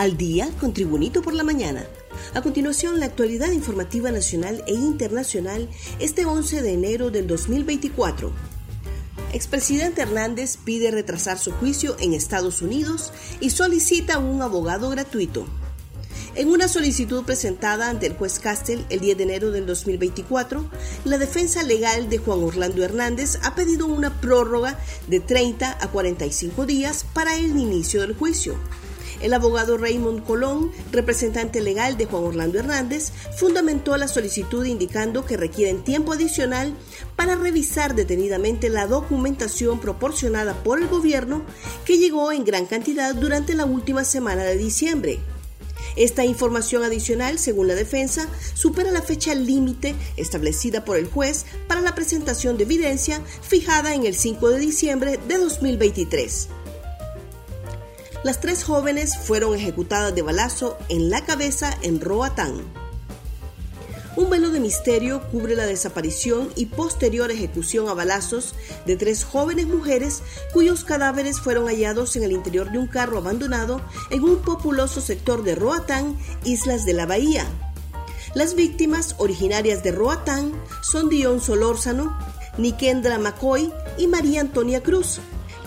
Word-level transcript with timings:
Al 0.00 0.16
día 0.16 0.48
con 0.58 0.72
Tribunito 0.72 1.20
por 1.20 1.34
la 1.34 1.44
mañana. 1.44 1.84
A 2.32 2.40
continuación, 2.40 2.98
la 3.00 3.04
actualidad 3.04 3.52
informativa 3.52 4.10
nacional 4.10 4.64
e 4.66 4.72
internacional 4.72 5.68
este 5.98 6.24
11 6.24 6.62
de 6.62 6.72
enero 6.72 7.10
del 7.10 7.26
2024. 7.26 8.32
Expresidente 9.34 10.00
Hernández 10.00 10.56
pide 10.56 10.90
retrasar 10.90 11.38
su 11.38 11.52
juicio 11.52 11.96
en 12.00 12.14
Estados 12.14 12.62
Unidos 12.62 13.12
y 13.40 13.50
solicita 13.50 14.16
un 14.16 14.40
abogado 14.40 14.88
gratuito. 14.88 15.46
En 16.34 16.48
una 16.48 16.66
solicitud 16.66 17.22
presentada 17.24 17.90
ante 17.90 18.06
el 18.06 18.14
juez 18.14 18.38
Castel 18.38 18.86
el 18.88 19.00
10 19.00 19.18
de 19.18 19.24
enero 19.24 19.50
del 19.50 19.66
2024, 19.66 20.64
la 21.04 21.18
defensa 21.18 21.62
legal 21.62 22.08
de 22.08 22.16
Juan 22.16 22.42
Orlando 22.42 22.82
Hernández 22.82 23.38
ha 23.42 23.54
pedido 23.54 23.84
una 23.84 24.18
prórroga 24.18 24.78
de 25.08 25.20
30 25.20 25.76
a 25.78 25.88
45 25.88 26.64
días 26.64 27.04
para 27.12 27.36
el 27.36 27.58
inicio 27.58 28.00
del 28.00 28.16
juicio. 28.16 28.56
El 29.20 29.34
abogado 29.34 29.76
Raymond 29.76 30.24
Colón, 30.24 30.72
representante 30.92 31.60
legal 31.60 31.96
de 31.98 32.06
Juan 32.06 32.24
Orlando 32.24 32.58
Hernández, 32.58 33.12
fundamentó 33.36 33.96
la 33.96 34.08
solicitud 34.08 34.64
indicando 34.64 35.26
que 35.26 35.36
requieren 35.36 35.84
tiempo 35.84 36.12
adicional 36.12 36.74
para 37.16 37.34
revisar 37.34 37.94
detenidamente 37.94 38.70
la 38.70 38.86
documentación 38.86 39.78
proporcionada 39.78 40.54
por 40.62 40.80
el 40.80 40.88
gobierno 40.88 41.42
que 41.84 41.98
llegó 41.98 42.32
en 42.32 42.44
gran 42.44 42.66
cantidad 42.66 43.14
durante 43.14 43.54
la 43.54 43.66
última 43.66 44.04
semana 44.04 44.44
de 44.44 44.56
diciembre. 44.56 45.20
Esta 45.96 46.24
información 46.24 46.84
adicional, 46.84 47.38
según 47.38 47.68
la 47.68 47.74
defensa, 47.74 48.28
supera 48.54 48.90
la 48.90 49.02
fecha 49.02 49.34
límite 49.34 49.94
establecida 50.16 50.84
por 50.84 50.96
el 50.96 51.06
juez 51.06 51.44
para 51.66 51.80
la 51.80 51.94
presentación 51.94 52.56
de 52.56 52.64
evidencia 52.64 53.20
fijada 53.42 53.94
en 53.94 54.06
el 54.06 54.14
5 54.14 54.50
de 54.50 54.58
diciembre 54.60 55.20
de 55.28 55.38
2023. 55.38 56.48
Las 58.22 58.38
tres 58.38 58.64
jóvenes 58.64 59.16
fueron 59.16 59.54
ejecutadas 59.54 60.14
de 60.14 60.20
balazo 60.20 60.76
en 60.90 61.08
la 61.08 61.24
cabeza 61.24 61.74
en 61.80 62.02
Roatán. 62.02 62.60
Un 64.14 64.28
velo 64.28 64.50
de 64.50 64.60
misterio 64.60 65.22
cubre 65.30 65.56
la 65.56 65.64
desaparición 65.64 66.50
y 66.54 66.66
posterior 66.66 67.30
ejecución 67.30 67.88
a 67.88 67.94
balazos 67.94 68.54
de 68.84 68.96
tres 68.96 69.24
jóvenes 69.24 69.68
mujeres 69.68 70.22
cuyos 70.52 70.84
cadáveres 70.84 71.40
fueron 71.40 71.68
hallados 71.68 72.14
en 72.16 72.24
el 72.24 72.32
interior 72.32 72.70
de 72.70 72.76
un 72.76 72.88
carro 72.88 73.16
abandonado 73.16 73.80
en 74.10 74.22
un 74.22 74.42
populoso 74.42 75.00
sector 75.00 75.42
de 75.42 75.54
Roatán, 75.54 76.18
Islas 76.44 76.84
de 76.84 76.92
la 76.92 77.06
Bahía. 77.06 77.46
Las 78.34 78.54
víctimas 78.54 79.14
originarias 79.16 79.82
de 79.82 79.92
Roatán 79.92 80.52
son 80.82 81.08
Dion 81.08 81.40
Solórzano, 81.40 82.18
Nikendra 82.58 83.18
McCoy 83.18 83.72
y 83.96 84.08
María 84.08 84.42
Antonia 84.42 84.82
Cruz, 84.82 85.20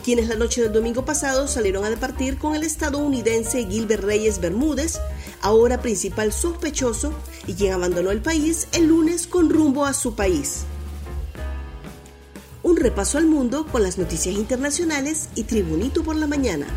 quienes 0.04 0.28
la 0.28 0.36
noche 0.36 0.62
del 0.62 0.74
domingo 0.74 1.06
pasado 1.06 1.48
salieron 1.48 1.86
a 1.86 1.90
departir 1.90 2.38
con 2.38 2.56
el 2.56 2.64
estadounidense 2.64 3.66
Gilbert 3.66 4.04
Reyes 4.04 4.40
Bermúdez, 4.40 5.00
ahora 5.42 5.82
principal 5.82 6.34
sospechoso 6.34 7.14
y 7.48 7.54
quien 7.54 7.74
abandonó 7.74 8.12
el 8.12 8.22
país 8.22 8.68
el 8.74 8.88
lunes 8.88 9.28
con 9.28 9.50
rumbo 9.50 9.86
a 9.86 9.94
su 9.94 10.14
país. 10.14 10.66
Un 12.64 12.78
repaso 12.78 13.18
al 13.18 13.26
mundo 13.26 13.66
con 13.66 13.82
las 13.82 13.98
noticias 13.98 14.36
internacionales 14.36 15.30
y 15.36 15.44
Tribunito 15.44 16.04
por 16.04 16.18
la 16.18 16.28
mañana. 16.28 16.68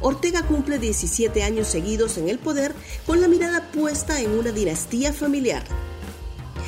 Ortega 0.00 0.42
cumple 0.42 0.78
17 0.78 1.42
años 1.44 1.68
seguidos 1.68 2.18
en 2.18 2.28
el 2.28 2.38
poder 2.38 2.74
con 3.06 3.20
la 3.20 3.28
mirada 3.28 3.70
puesta 3.72 4.20
en 4.20 4.32
una 4.32 4.50
dinastía 4.50 5.12
familiar. 5.12 5.64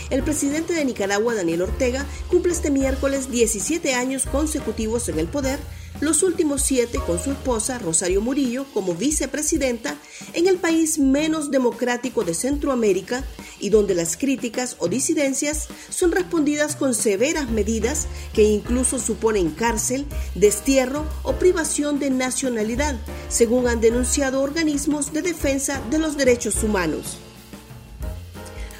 El 0.08 0.22
presidente 0.22 0.72
de 0.72 0.84
Nicaragua, 0.84 1.34
Daniel 1.34 1.62
Ortega, 1.62 2.06
cumple 2.28 2.52
este 2.52 2.70
miércoles 2.70 3.30
17 3.30 3.94
años 3.94 4.24
consecutivos 4.26 5.08
en 5.08 5.18
el 5.18 5.26
poder, 5.26 5.58
los 6.00 6.22
últimos 6.22 6.62
siete 6.62 6.98
con 7.06 7.18
su 7.18 7.32
esposa, 7.32 7.78
Rosario 7.78 8.20
Murillo, 8.20 8.66
como 8.74 8.94
vicepresidenta, 8.94 9.96
en 10.34 10.46
el 10.46 10.58
país 10.58 10.98
menos 10.98 11.50
democrático 11.50 12.22
de 12.22 12.34
Centroamérica 12.34 13.24
y 13.58 13.70
donde 13.70 13.94
las 13.94 14.16
críticas 14.16 14.76
o 14.78 14.88
disidencias 14.88 15.68
son 15.88 16.12
respondidas 16.12 16.76
con 16.76 16.94
severas 16.94 17.50
medidas 17.50 18.06
que 18.34 18.44
incluso 18.44 18.98
suponen 18.98 19.50
cárcel, 19.50 20.06
destierro 20.34 21.04
o 21.22 21.32
privación 21.32 21.98
de 21.98 22.10
nacionalidad, 22.10 22.96
según 23.28 23.66
han 23.66 23.80
denunciado 23.80 24.42
organismos 24.42 25.12
de 25.12 25.22
defensa 25.22 25.82
de 25.90 25.98
los 25.98 26.16
derechos 26.16 26.62
humanos. 26.62 27.18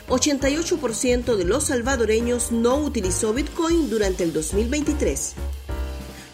88% 0.09 1.35
de 1.37 1.45
los 1.45 1.65
salvadoreños 1.65 2.53
no 2.53 2.77
utilizó 2.77 3.33
Bitcoin 3.33 3.91
durante 3.91 4.23
el 4.23 4.33
2023. 4.33 5.35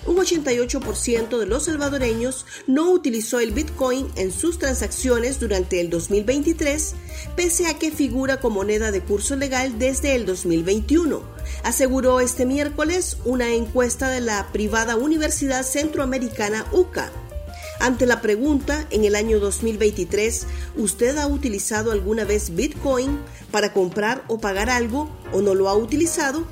Un 0.05 0.17
88% 0.17 1.39
de 1.39 1.47
los 1.47 1.65
salvadoreños 1.65 2.45
no 2.67 2.91
utilizó 2.91 3.39
el 3.41 3.53
Bitcoin 3.53 4.09
en 4.17 4.33
sus 4.33 4.59
transacciones 4.59 5.39
durante 5.39 5.81
el 5.81 5.91
2023, 5.91 6.95
pese 7.37 7.67
a 7.67 7.79
que 7.79 7.93
figura 7.93 8.39
como 8.39 8.57
moneda 8.57 8.91
de 8.91 9.01
curso 9.01 9.37
legal 9.37 9.79
desde 9.79 10.17
el 10.17 10.27
2021, 10.27 11.23
aseguró 11.63 12.21
este 12.21 12.45
miércoles 12.45 13.17
una 13.25 13.55
encuesta 13.55 14.11
de 14.11 14.21
la 14.21 14.51
privada 14.53 14.97
Universidad 14.97 15.63
Centroamericana 15.63 16.67
UCA. 16.73 17.11
Ante 17.83 18.07
la 18.07 18.21
pregunta, 18.21 18.87
en 18.91 19.05
el 19.05 19.17
año 19.17 19.41
2023, 19.41 20.47
¿usted 20.77 21.19
ha 21.19 21.27
utilizado 21.27 21.91
alguna 21.91 22.25
vez 22.25 22.55
Bitcoin 22.55 23.19
para 23.51 23.73
comprar 23.73 24.23
o 24.29 24.39
pagar 24.39 24.71
algo 24.71 25.11
o 25.33 25.41
no 25.41 25.57
lo 25.57 25.69
ha 25.69 25.75
utilizado? 25.75 26.45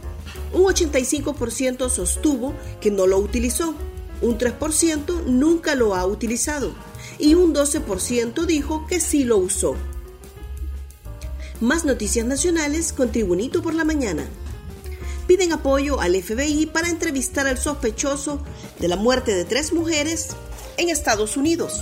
Un 0.52 0.64
85% 0.64 1.88
sostuvo 1.88 2.52
que 2.80 2.90
no 2.90 3.06
lo 3.06 3.18
utilizó, 3.18 3.76
un 4.22 4.38
3% 4.38 5.24
nunca 5.26 5.76
lo 5.76 5.94
ha 5.94 6.04
utilizado 6.04 6.74
y 7.20 7.34
un 7.34 7.54
12% 7.54 8.44
dijo 8.44 8.88
que 8.88 8.98
sí 8.98 9.22
lo 9.22 9.36
usó. 9.36 9.76
Más 11.60 11.84
noticias 11.84 12.26
nacionales 12.26 12.92
con 12.92 13.12
Tribunito 13.12 13.62
por 13.62 13.74
la 13.74 13.84
Mañana. 13.84 14.24
Piden 15.30 15.52
apoyo 15.52 16.00
al 16.00 16.20
FBI 16.20 16.66
para 16.66 16.88
entrevistar 16.88 17.46
al 17.46 17.56
sospechoso 17.56 18.42
de 18.80 18.88
la 18.88 18.96
muerte 18.96 19.32
de 19.32 19.44
tres 19.44 19.72
mujeres 19.72 20.30
en 20.76 20.90
Estados 20.90 21.36
Unidos. 21.36 21.78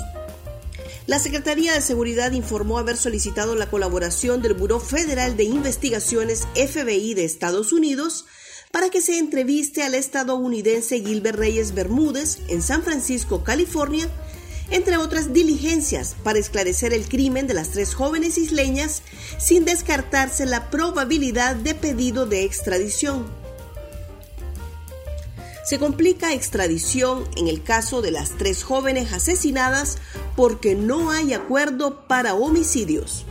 La 1.06 1.18
Secretaría 1.18 1.72
de 1.72 1.80
Seguridad 1.80 2.32
informó 2.32 2.78
haber 2.78 2.98
solicitado 2.98 3.54
la 3.54 3.70
colaboración 3.70 4.42
del 4.42 4.52
Buró 4.52 4.80
Federal 4.80 5.38
de 5.38 5.44
Investigaciones 5.44 6.46
FBI 6.56 7.14
de 7.14 7.24
Estados 7.24 7.72
Unidos 7.72 8.26
para 8.70 8.90
que 8.90 9.00
se 9.00 9.16
entreviste 9.16 9.82
al 9.82 9.94
estadounidense 9.94 11.00
Gilbert 11.00 11.38
Reyes 11.38 11.72
Bermúdez 11.72 12.40
en 12.48 12.60
San 12.60 12.82
Francisco, 12.82 13.44
California, 13.44 14.10
entre 14.70 14.96
otras 14.96 15.32
diligencias 15.32 16.14
para 16.22 16.38
esclarecer 16.38 16.92
el 16.92 17.08
crimen 17.08 17.46
de 17.46 17.54
las 17.54 17.70
tres 17.70 17.94
jóvenes 17.94 18.38
isleñas 18.38 19.02
sin 19.38 19.64
descartarse 19.64 20.46
la 20.46 20.70
probabilidad 20.70 21.56
de 21.56 21.74
pedido 21.74 22.26
de 22.26 22.44
extradición. 22.44 23.26
Se 25.64 25.78
complica 25.78 26.32
extradición 26.32 27.24
en 27.36 27.46
el 27.46 27.62
caso 27.62 28.00
de 28.00 28.10
las 28.10 28.30
tres 28.38 28.62
jóvenes 28.62 29.12
asesinadas 29.12 29.98
porque 30.34 30.74
no 30.74 31.10
hay 31.10 31.34
acuerdo 31.34 32.06
para 32.06 32.34
homicidios. 32.34 33.26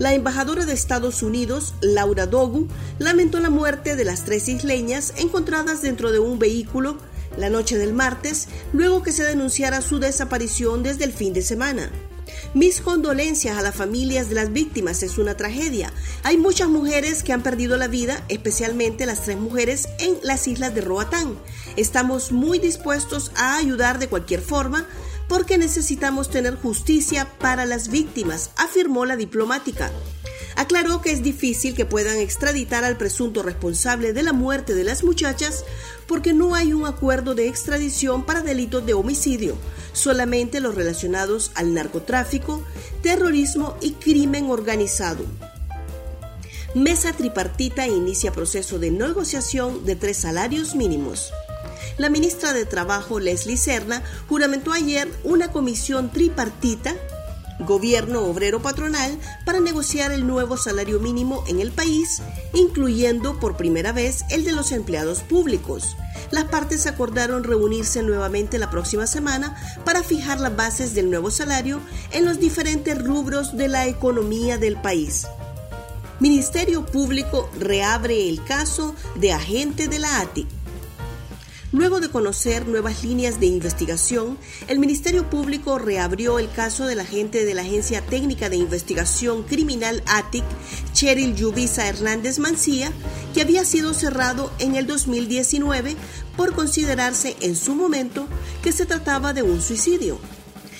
La 0.00 0.14
embajadora 0.14 0.64
de 0.64 0.72
Estados 0.72 1.22
Unidos, 1.22 1.74
Laura 1.82 2.26
Dogu, 2.26 2.68
lamentó 2.98 3.38
la 3.38 3.50
muerte 3.50 3.96
de 3.96 4.04
las 4.04 4.24
tres 4.24 4.48
isleñas 4.48 5.12
encontradas 5.18 5.82
dentro 5.82 6.10
de 6.10 6.18
un 6.18 6.38
vehículo 6.38 6.96
la 7.36 7.50
noche 7.50 7.78
del 7.78 7.92
martes, 7.92 8.48
luego 8.72 9.02
que 9.02 9.12
se 9.12 9.24
denunciara 9.24 9.82
su 9.82 9.98
desaparición 9.98 10.82
desde 10.82 11.04
el 11.04 11.12
fin 11.12 11.32
de 11.32 11.42
semana. 11.42 11.90
Mis 12.54 12.80
condolencias 12.80 13.56
a 13.56 13.62
las 13.62 13.74
familias 13.74 14.28
de 14.28 14.34
las 14.34 14.52
víctimas, 14.52 15.02
es 15.02 15.18
una 15.18 15.36
tragedia. 15.36 15.92
Hay 16.22 16.36
muchas 16.36 16.68
mujeres 16.68 17.22
que 17.22 17.32
han 17.32 17.42
perdido 17.42 17.76
la 17.76 17.88
vida, 17.88 18.24
especialmente 18.28 19.06
las 19.06 19.22
tres 19.22 19.38
mujeres 19.38 19.88
en 19.98 20.16
las 20.22 20.48
islas 20.48 20.74
de 20.74 20.80
Roatán. 20.80 21.38
Estamos 21.76 22.32
muy 22.32 22.58
dispuestos 22.58 23.30
a 23.36 23.56
ayudar 23.56 23.98
de 23.98 24.08
cualquier 24.08 24.40
forma 24.40 24.86
porque 25.28 25.58
necesitamos 25.58 26.28
tener 26.28 26.56
justicia 26.56 27.28
para 27.38 27.64
las 27.64 27.88
víctimas, 27.88 28.50
afirmó 28.56 29.06
la 29.06 29.16
diplomática. 29.16 29.92
Aclaró 30.60 31.00
que 31.00 31.10
es 31.10 31.22
difícil 31.22 31.74
que 31.74 31.86
puedan 31.86 32.18
extraditar 32.18 32.84
al 32.84 32.98
presunto 32.98 33.42
responsable 33.42 34.12
de 34.12 34.22
la 34.22 34.34
muerte 34.34 34.74
de 34.74 34.84
las 34.84 35.02
muchachas 35.02 35.64
porque 36.06 36.34
no 36.34 36.54
hay 36.54 36.74
un 36.74 36.84
acuerdo 36.84 37.34
de 37.34 37.48
extradición 37.48 38.26
para 38.26 38.42
delitos 38.42 38.84
de 38.84 38.92
homicidio, 38.92 39.56
solamente 39.94 40.60
los 40.60 40.74
relacionados 40.74 41.50
al 41.54 41.72
narcotráfico, 41.72 42.62
terrorismo 43.02 43.74
y 43.80 43.92
crimen 43.92 44.50
organizado. 44.50 45.24
Mesa 46.74 47.14
tripartita 47.14 47.86
inicia 47.86 48.30
proceso 48.30 48.78
de 48.78 48.90
negociación 48.90 49.86
de 49.86 49.96
tres 49.96 50.18
salarios 50.18 50.74
mínimos. 50.74 51.32
La 51.96 52.10
ministra 52.10 52.52
de 52.52 52.66
Trabajo, 52.66 53.18
Leslie 53.18 53.56
Serna, 53.56 54.02
juramentó 54.28 54.74
ayer 54.74 55.08
una 55.24 55.52
comisión 55.52 56.12
tripartita 56.12 56.94
gobierno 57.64 58.22
obrero 58.22 58.60
patronal 58.62 59.18
para 59.44 59.60
negociar 59.60 60.12
el 60.12 60.26
nuevo 60.26 60.56
salario 60.56 61.00
mínimo 61.00 61.44
en 61.46 61.60
el 61.60 61.70
país, 61.70 62.22
incluyendo 62.54 63.38
por 63.38 63.56
primera 63.56 63.92
vez 63.92 64.24
el 64.30 64.44
de 64.44 64.52
los 64.52 64.72
empleados 64.72 65.20
públicos. 65.20 65.96
Las 66.30 66.44
partes 66.44 66.86
acordaron 66.86 67.44
reunirse 67.44 68.02
nuevamente 68.02 68.58
la 68.58 68.70
próxima 68.70 69.06
semana 69.06 69.56
para 69.84 70.02
fijar 70.02 70.40
las 70.40 70.54
bases 70.54 70.94
del 70.94 71.10
nuevo 71.10 71.30
salario 71.30 71.80
en 72.12 72.24
los 72.24 72.38
diferentes 72.38 73.02
rubros 73.02 73.56
de 73.56 73.68
la 73.68 73.86
economía 73.86 74.58
del 74.58 74.76
país. 74.76 75.26
Ministerio 76.20 76.84
Público 76.84 77.48
reabre 77.58 78.28
el 78.28 78.44
caso 78.44 78.94
de 79.14 79.32
agente 79.32 79.88
de 79.88 79.98
la 79.98 80.20
ATIC. 80.20 80.59
Luego 81.72 82.00
de 82.00 82.08
conocer 82.08 82.66
nuevas 82.66 83.04
líneas 83.04 83.38
de 83.38 83.46
investigación, 83.46 84.38
el 84.66 84.80
Ministerio 84.80 85.30
Público 85.30 85.78
reabrió 85.78 86.40
el 86.40 86.50
caso 86.50 86.84
del 86.84 86.98
agente 86.98 87.44
de 87.44 87.54
la 87.54 87.62
Agencia 87.62 88.04
Técnica 88.04 88.50
de 88.50 88.56
Investigación 88.56 89.44
Criminal 89.44 90.02
ATIC, 90.06 90.42
Cheryl 90.92 91.36
Yubisa 91.36 91.86
Hernández 91.86 92.40
Mancía, 92.40 92.92
que 93.34 93.42
había 93.42 93.64
sido 93.64 93.94
cerrado 93.94 94.50
en 94.58 94.74
el 94.74 94.88
2019 94.88 95.94
por 96.36 96.56
considerarse 96.56 97.36
en 97.40 97.54
su 97.54 97.76
momento 97.76 98.26
que 98.64 98.72
se 98.72 98.84
trataba 98.84 99.32
de 99.32 99.42
un 99.42 99.62
suicidio. 99.62 100.18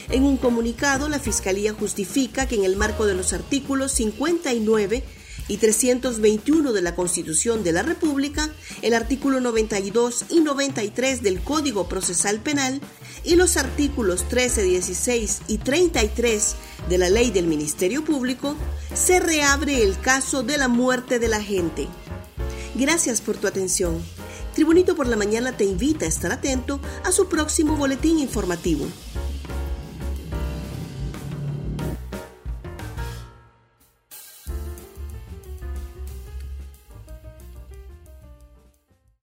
En 0.09 0.25
un 0.25 0.39
comunicado, 0.39 1.09
la 1.09 1.21
Fiscalía 1.21 1.73
justifica 1.73 2.47
que 2.47 2.57
en 2.57 2.65
el 2.65 2.75
marco 2.75 3.07
de 3.07 3.15
los 3.15 3.33
artículos 3.33 3.93
59 3.93 5.05
y 5.51 5.57
321 5.57 6.73
de 6.73 6.81
la 6.81 6.95
Constitución 6.95 7.65
de 7.65 7.73
la 7.73 7.83
República, 7.83 8.49
el 8.83 8.95
artículo 8.95 9.41
92 9.41 10.27
y 10.29 10.41
93 10.41 11.23
del 11.25 11.41
Código 11.41 11.89
Procesal 11.89 12.39
Penal 12.39 12.81
y 13.25 13.35
los 13.35 13.57
artículos 13.57 14.29
13, 14.29 14.63
16 14.63 15.43
y 15.49 15.59
33 15.59 16.55
de 16.89 16.99
la 16.99 17.11
Ley 17.11 17.33
del 17.33 17.49
Ministerio 17.49 18.05
Público, 18.05 18.55
se 18.95 19.19
reabre 19.19 19.83
el 19.83 19.99
caso 19.99 20.45
de 20.45 20.57
la 20.57 20.69
muerte 20.69 21.19
de 21.19 21.27
la 21.27 21.43
gente. 21.43 21.89
Gracias 22.77 23.21
por 23.21 23.37
tu 23.37 23.49
atención. 23.49 24.01
Tribunito 24.55 24.95
por 24.95 25.09
la 25.09 25.17
Mañana 25.17 25.57
te 25.57 25.65
invita 25.65 26.05
a 26.05 26.09
estar 26.09 26.31
atento 26.31 26.79
a 27.05 27.11
su 27.11 27.29
próximo 27.29 27.77
boletín 27.77 28.21
informativo. 28.21 28.87